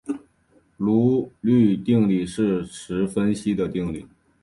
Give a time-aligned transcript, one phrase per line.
[0.79, 4.03] 卢津定理是实分析的定理。